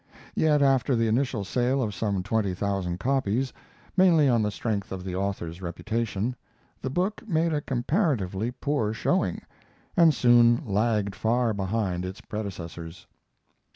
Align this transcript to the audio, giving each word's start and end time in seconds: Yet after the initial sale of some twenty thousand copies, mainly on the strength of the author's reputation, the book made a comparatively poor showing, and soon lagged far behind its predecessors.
Yet 0.33 0.63
after 0.63 0.95
the 0.95 1.07
initial 1.07 1.43
sale 1.45 1.79
of 1.79 1.93
some 1.93 2.23
twenty 2.23 2.55
thousand 2.55 2.99
copies, 2.99 3.53
mainly 3.95 4.27
on 4.27 4.41
the 4.41 4.49
strength 4.49 4.91
of 4.91 5.03
the 5.03 5.15
author's 5.15 5.61
reputation, 5.61 6.35
the 6.81 6.89
book 6.89 7.21
made 7.29 7.53
a 7.53 7.61
comparatively 7.61 8.49
poor 8.49 8.95
showing, 8.95 9.43
and 9.95 10.11
soon 10.11 10.63
lagged 10.65 11.13
far 11.13 11.53
behind 11.53 12.03
its 12.03 12.19
predecessors. 12.19 13.05